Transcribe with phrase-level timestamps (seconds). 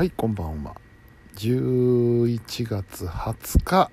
[0.00, 0.74] はいこんばんは。
[1.36, 3.90] 11月20日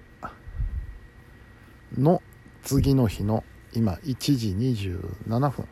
[1.98, 2.22] の
[2.64, 4.56] 次の日の今1時
[5.28, 5.68] 27分。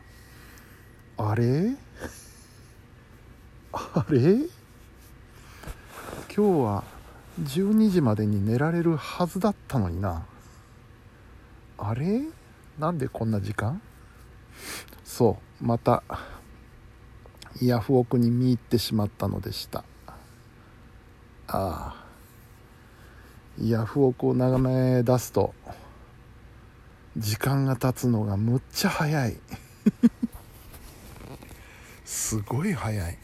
[1.16, 1.72] あれ？
[3.72, 4.34] あれ？
[4.34, 4.46] 今
[6.28, 6.84] 日は
[7.40, 10.26] 12時までに寝られるはずだったのにな。
[11.78, 12.20] あれ？
[12.78, 13.80] なんでこんな時間？
[15.02, 16.02] そうまた
[17.62, 19.82] ヤフオクに見入ってしまったのでした。
[21.48, 21.94] あ
[23.62, 25.54] ヤフオクを眺め出すと
[27.16, 29.36] 時間が経つのがむっちゃ早い。
[32.04, 33.18] すごい早い。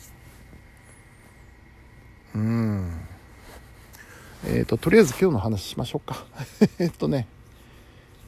[2.35, 3.01] うん。
[4.47, 6.25] えっ、ー、ととりあえず今日の話しましょうか。
[6.79, 7.29] えっとね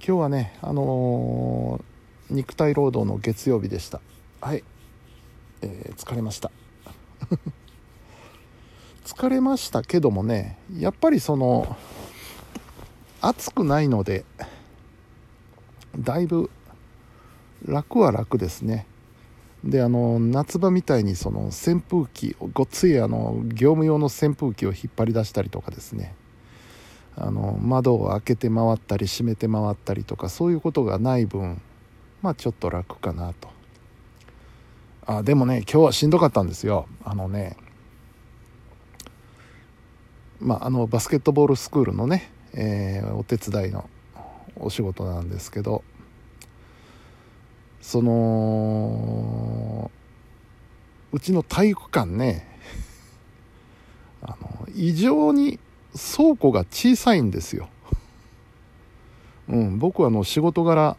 [0.06, 4.02] 今日はねあのー、肉体労働の月曜日でした。
[4.42, 4.62] はい、
[5.62, 6.50] えー、疲れました。
[9.16, 11.76] 疲れましたけどもねやっぱりその
[13.20, 14.24] 暑くないので
[15.96, 16.50] だいぶ
[17.64, 18.86] 楽は楽ですね。
[19.62, 26.14] であの夏場みたいにその扇風機ごっついあの業務用の扇風機を引っ張り出したりとかですね。
[27.16, 31.62] あの窓を開けて回ったり閉めて回ったりとかそういうことがない分
[32.20, 33.48] まあちょっと楽かなと。
[35.06, 36.86] あでもね今日はしんどかったんですよ。
[37.04, 37.56] あのね
[40.40, 43.88] まああのバスケットボールスクールのね、えー、お手伝いの
[44.56, 45.82] お仕事なんですけど
[47.80, 49.90] その
[51.12, 52.46] うちの体育館ね
[54.22, 55.58] あの異常に
[55.92, 57.68] 倉庫が小さいんですよ。
[59.48, 60.96] うん、僕はあの仕事柄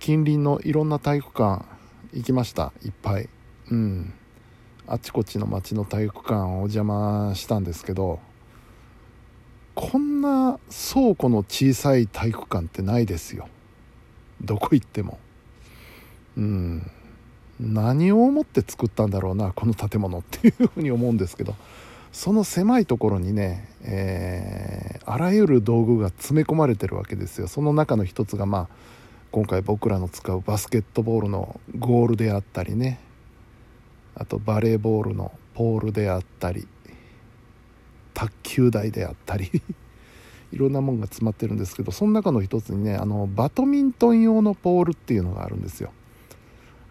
[0.00, 1.64] 近隣のいろんな体育館
[2.12, 3.28] 行きましたいっぱい。
[3.70, 4.12] うん、
[4.90, 8.18] あちこちの町の体育館をお邪魔したんですけど
[9.76, 10.58] こんな
[10.92, 13.48] 倉庫の小さい体育館ってないですよ。
[14.42, 15.18] どこ行っても。
[16.36, 16.90] うん。
[17.60, 21.54] 何を思って作ったんだろうなこの建物っていうふうに思うんですけど。
[22.12, 27.46] その狭いところにね、えー、あらゆる道具が詰め込まれてるわけですよ。
[27.46, 28.68] その中の一つがまあ
[29.30, 32.98] 今回僕らの使うバスケットボールのゴールであったりね。
[34.14, 36.66] あとバレーボールのポールであったり
[38.14, 39.50] 卓球台であったり
[40.52, 45.92] いろんなもんが詰まってるんですけどその中の一つにねあのバドミントン用のポールっていうのがあるんですよ。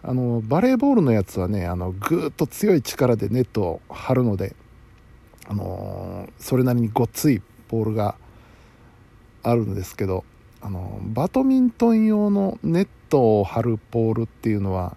[0.02, 4.56] あのバレーボールのやつはねあのぐーっと強い力でネットを張るので
[5.46, 8.14] あのそれなりにごっついポールが
[9.42, 10.24] あるんですけど
[10.62, 14.96] あのバドミントン用のネットを張るポールっていうのは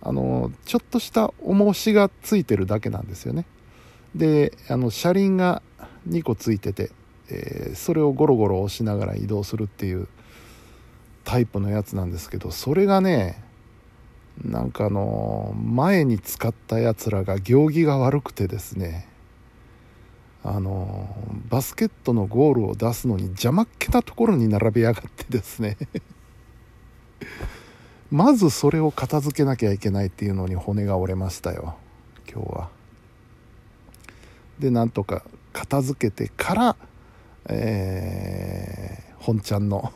[0.00, 3.46] あのちょっとした重しがついてるだけなんですよね。
[4.14, 5.62] であの車輪が
[6.08, 6.90] 2個ついてて、
[7.30, 10.08] えー、それをゴロゴロ押しながら移動するっていう
[11.24, 13.42] タイプのやつなんですけどそれがね
[14.42, 19.08] なんかあの前に使ったやつらが行儀が悪くてですね
[20.44, 21.08] あの
[21.50, 25.76] バスケットのゴールを出すのに邪魔っ気なところに並べやがってですね。
[28.10, 31.76] まずそれを片付けなきゃいけないっていうのに骨が折れましたよ。
[32.30, 32.70] 今日は。
[34.58, 36.76] でなんとか片付けてから、
[37.48, 39.92] えー、本ちゃんの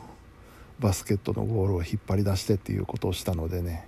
[0.79, 3.87] バスケットのゴールを引っ張り出してっていうことをしたのでね。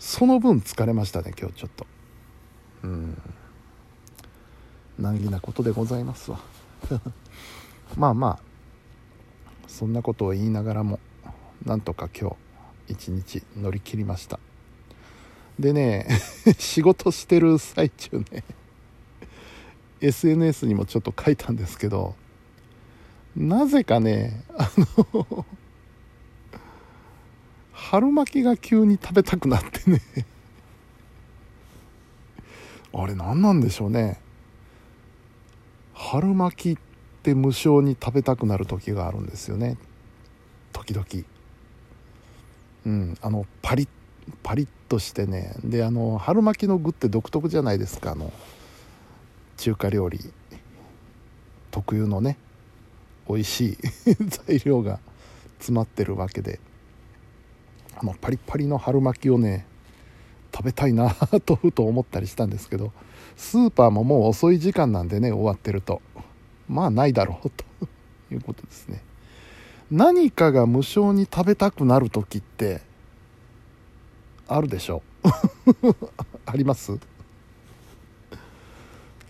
[0.00, 1.86] その分疲れましたね今日ちょっと。
[2.82, 3.22] うん。
[4.98, 6.40] 難儀なことでございますわ。
[7.96, 8.38] まあまあ
[9.68, 10.98] そんなことを言いながらも
[11.64, 12.36] なんとか今日
[12.88, 14.38] 一日乗り切りました。
[15.58, 16.08] でね
[16.58, 18.44] 仕事してる最中ね
[20.00, 22.16] SNS にもちょっと書いたんですけど
[23.36, 25.46] なぜかねあの
[27.72, 30.00] 春巻きが急に食べたくなってね。
[32.92, 34.20] あれ何なんでしょうね。
[35.92, 36.82] 春巻きっ
[37.22, 39.76] て無性に食べたくなる時があるんですよね。
[40.72, 41.04] 時々。
[42.86, 43.88] うんあのパリッ
[44.42, 45.54] パリッとしてね。
[45.64, 48.32] であの春巻きの具って独特じゃないですかあの
[49.56, 50.20] 中華料理。
[51.70, 52.38] 特有のね。
[53.28, 53.78] 美味しい
[54.46, 55.00] 材料が
[55.58, 56.60] 詰まってるわけで。
[57.96, 59.66] あのパリパリの春巻きをね
[60.52, 61.14] 食べたいな
[61.46, 62.92] とふと思ったりしたんですけど。
[63.36, 66.00] スーパーももう遅い時間なんでね終わってると。
[66.68, 67.64] まあないだろうと
[68.32, 69.02] いうことですね。
[69.96, 72.80] 何かが無性に食べたくなる時って
[74.48, 75.02] あるでしょ？
[76.44, 76.98] あります？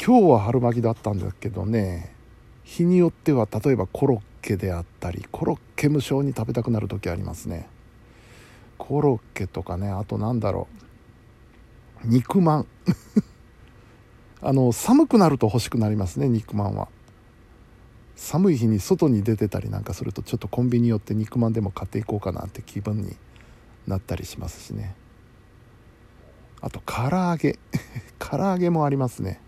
[0.02, 2.14] 今日は春巻きだったんだけどね。
[2.64, 7.69] 日によっては例えばコロッケであったりコロッケ無性に食べたくなる時ありますね。
[8.78, 10.66] コロッケとかねあとなんだろ
[12.05, 12.08] う。
[12.08, 12.66] 肉まん。
[14.40, 16.88] あの寒くなると欲しくなりますね肉まんは。
[18.16, 23.16] 寒い日に外に出てたりなんかするとちょっとコンビニ寄って肉まんでも買っていこうかなって気分に
[23.87, 24.94] なったりしますしね。
[26.61, 27.58] あと唐揚げ。
[28.19, 29.40] 唐揚げもありますね。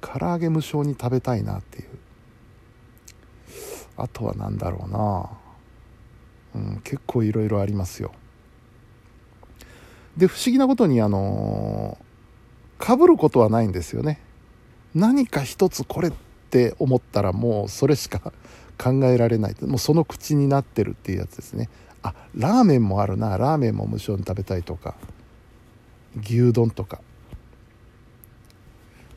[0.00, 1.88] 唐揚げ無償に食べたいなっていう。
[3.96, 5.30] あとは何だろうな。
[6.54, 8.12] うん結構いろいろありますよ。
[10.16, 11.98] で不思議なことにあの
[12.78, 14.20] かぶることはないんですよね。
[14.94, 16.12] 何か一つこれ
[16.56, 18.32] って思ったらもうそれしか
[18.78, 19.56] 考えられない。
[19.60, 21.68] もうその口になってるっていうやつですね。
[22.02, 23.36] あラーメンもあるな。
[23.36, 24.94] ラーメンも無償に食べたいとか。
[26.22, 27.00] 牛丼とか。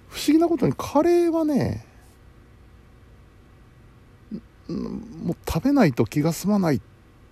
[0.09, 1.85] 不思議なことにカレーはね
[4.67, 6.81] もう食べないと気が済まないっ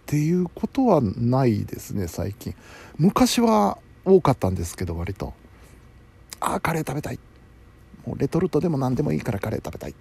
[0.06, 2.56] ていうことはないですね最近。
[2.98, 5.34] 昔は多かったんですけど割と。
[6.40, 7.20] ああカレー食べたい。
[8.08, 9.94] もうレトルトでも何でもいいからカレー食べたいっ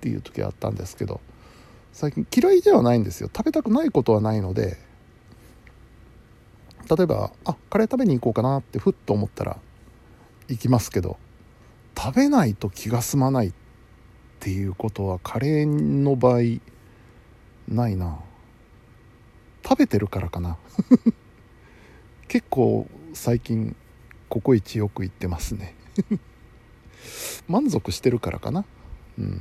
[0.00, 1.20] ていう時はあったんですけど
[1.92, 3.28] 最近嫌いではないんですよ。
[3.36, 4.76] 食べたくないことはないので
[6.88, 9.58] 例えばあカレー食べに行こうかなってふっと思ったら
[10.46, 11.18] 行きますけど
[11.96, 13.52] 食べないと気が済まないっ
[14.38, 16.42] ていうことはカレーの場合
[17.66, 18.20] ないな。
[19.64, 20.56] 食べてるからかな。
[22.28, 23.74] 結構最近
[24.28, 25.74] ココイチよく行ってますね。
[27.48, 28.64] 満足してるからかな。
[29.18, 29.38] うん。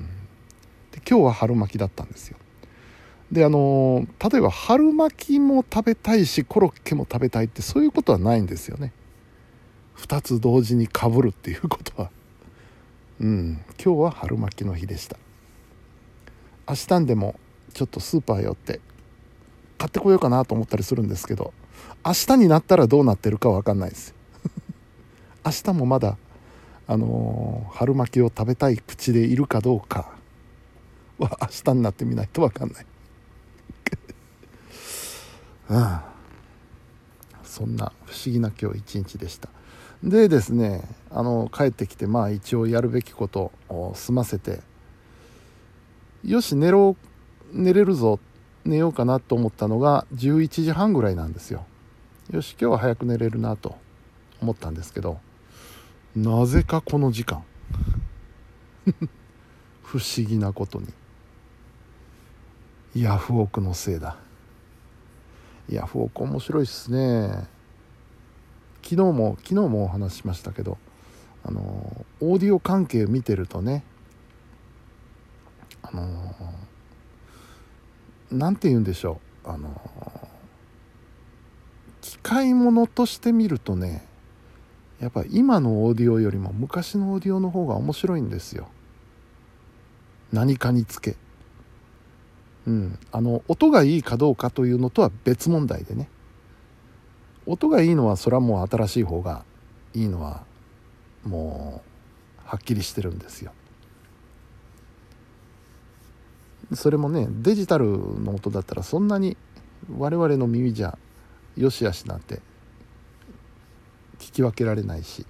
[0.91, 2.37] で今日は春巻きだったんですよ。
[3.31, 8.93] であの例えば春巻きも食べたいしコロッケも食べたいってそういうことはないんですよね。
[9.97, 12.09] 2つ同時にかぶるっていうことは。
[13.19, 13.61] うん。
[13.83, 15.17] 今日は春巻きの日でした。
[16.69, 17.39] 明日でも
[17.73, 18.81] ちょっとスーパー寄って
[19.77, 21.53] 買ってこようかなと思ったりするんですけど
[22.05, 24.13] 明日になったらどうなってるか分かんないです
[25.45, 26.17] 明日もまだ
[26.87, 30.15] あの、春巻きを食べたい口でいるかどうか。
[31.19, 32.85] は明日になってみないと分かんない。
[35.69, 36.17] ああ。
[37.57, 39.49] そんな不思議な今日一日でした。
[40.03, 44.59] でですねあの帰ってきてまあ一応やるべきことを済ませて
[46.23, 46.95] よし寝ろ
[47.51, 48.19] 寝れるぞ
[48.63, 51.65] 寝ようかなと思ったのが11時半ぐらいなんですよ。
[52.29, 53.75] よし今日は早く寝れるなと
[54.41, 55.19] 思ったんですけど
[56.17, 57.43] なぜかこの時間。
[59.83, 60.87] 不思議なことに。
[62.95, 64.17] ヤフオクのせいだ。
[65.69, 67.47] ヤフオク面白いっすね。
[68.81, 70.79] 昨日も昨日もお話ししましたけど
[71.43, 73.83] あのオーディオ関係見てるとね
[75.83, 76.33] あの
[78.31, 79.49] 何て言うんでしょう。
[79.49, 79.79] あの
[82.01, 84.07] 機械物として見るとね
[84.99, 88.67] やっぱ今のオーディオよりも昔のオーディオの方が面白いんですよ。
[90.33, 91.15] 何かにつけ。
[92.65, 92.99] うん。
[93.11, 96.09] あの音がいいかどうかというのとは別問題でね。
[97.45, 99.45] 音がいいのはそれはもう新しい方が
[99.93, 100.43] いいのは
[101.23, 101.81] も
[102.45, 103.53] うはっきりしてるんですよ。
[106.73, 107.85] それもねデジタル
[108.21, 109.37] の音だったらそんなに
[109.97, 110.97] 我々の耳じゃ
[111.55, 112.41] よしあしなんて
[114.19, 115.25] 聞き分けられないし、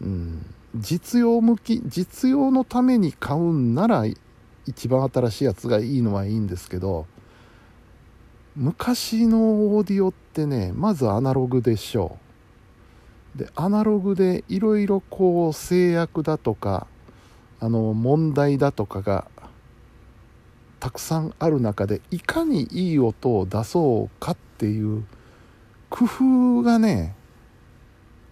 [0.00, 4.04] うん、実用向き実用のために買うんなら
[4.66, 7.06] 一番新しいやつがいいのはいいんですけど
[8.56, 12.18] 昔のオーディオってねまずアナログでしょ
[13.36, 13.38] う。
[13.38, 16.88] でアナログでいろいろこう制約だとか
[17.60, 19.28] あの問題だとかが
[20.80, 25.04] たくさんある中でいかにいい音を出そうかっていう
[25.90, 27.14] 工夫がね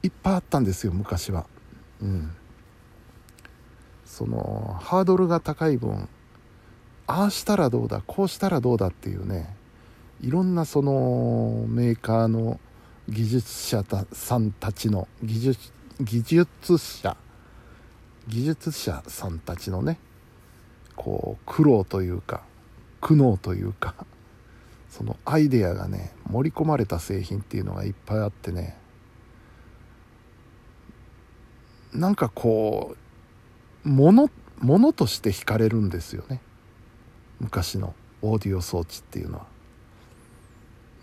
[0.03, 1.47] いっぱいあったんですよ昔は。
[2.01, 2.31] うん。
[4.09, 6.09] そのハードルが高い分
[7.07, 9.55] ああしたらどうだこうしたらどうだっていうね
[10.21, 12.59] いろんなそのメーカーの
[13.09, 17.17] 技術者さんたちの技術技術者
[18.27, 19.99] 技術者さんたちのね
[20.97, 22.43] こう苦労というか
[23.01, 23.95] 苦悩というか
[24.91, 28.77] そのアイデアがね盛り込まれた製品っていうのがいっぱいあってね
[31.93, 32.97] なんかこ
[33.85, 36.41] うものものとして惹かれるんですよね。
[37.41, 39.47] 昔のオーディオ装置っていうのは。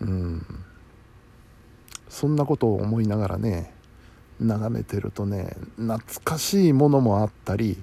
[0.02, 0.46] うん。
[2.08, 3.74] そんなことを思いながらね
[4.40, 7.76] 眺めてるとね懐かしいものもあったり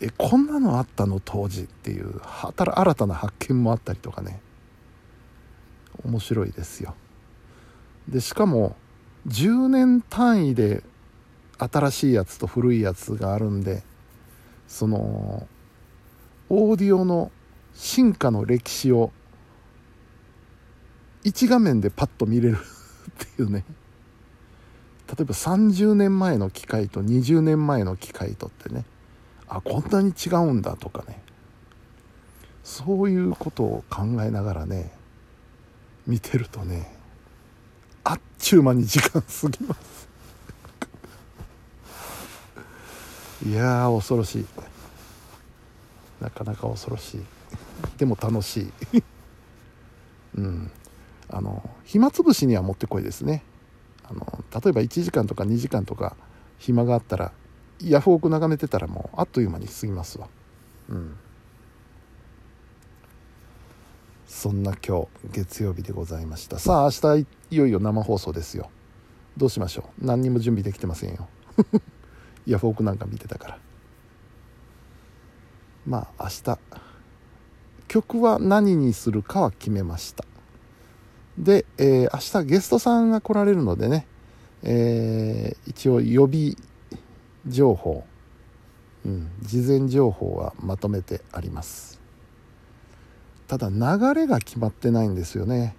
[0.00, 2.20] えこんなのあったの当時っていう
[2.56, 4.40] 新たな発見もあったりとかね。
[6.04, 6.94] 面白いですよ。
[8.06, 8.76] でしかも
[9.26, 10.82] 10年単位で
[11.58, 13.82] 新しいやつと古いやつがあるんで
[14.68, 15.46] その
[16.50, 17.30] オーディオの
[17.74, 19.12] 進化の歴史を
[21.24, 22.58] 1画面でパッと見れる
[23.10, 23.64] っていうね。
[25.08, 28.84] 例えば30年前の機械と20年前の機械とってね。
[29.48, 31.22] あこんなに違うんだとかね。
[32.62, 34.92] そういうことを考えながらね
[36.06, 36.94] 見てるとね
[38.04, 39.97] あっちゅう間に時間過ぎます。
[43.46, 44.46] いやー恐ろしい。
[46.20, 47.20] なかなか恐ろしい。
[47.96, 49.02] でも楽しい。
[50.36, 50.70] うん。
[51.30, 53.44] あの暇つぶしにはもってこいですね。
[54.04, 56.16] あの例えば1時間とか2時間とか
[56.58, 57.32] 暇があったら
[57.80, 60.28] ヤフオク眺めてたらもうあっという間に過ぎますわ。
[60.88, 61.16] うん。
[64.26, 66.58] そんな今日月曜日でございました。
[66.58, 68.70] さあ明日いよいよ生放送ですよ。
[69.36, 70.04] どうしましょう。
[70.04, 71.28] 何にも準備できてませんよ。
[72.48, 73.58] ヤフオクなんか見てたから。
[75.86, 76.58] まあ明日。
[77.88, 80.24] 曲は何にするかは決めました。
[81.38, 84.06] で、えー、明日ゲストさんが来られるのでね、
[84.62, 86.54] えー、一応予備
[87.46, 88.04] 情報、
[89.04, 92.00] うん、事前情報はまとめてあります。
[93.46, 95.76] ただ流れが決まってないんですよね。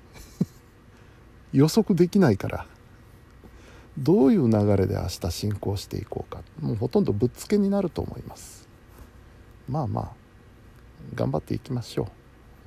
[1.52, 2.68] 予測できないから。
[4.00, 6.42] どういう流れで明日進行していこうか。
[6.62, 8.68] もうほとんどぶっつけになると思います。
[9.68, 10.12] まあまあ
[11.16, 12.08] 頑張っていきましょ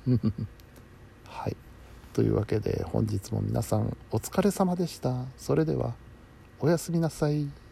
[0.07, 0.19] う。
[1.25, 1.57] はい。
[2.13, 5.25] というわけで本日も皆さんお疲れ様でした。
[5.37, 5.95] それでは
[6.59, 7.62] おやすみなさい。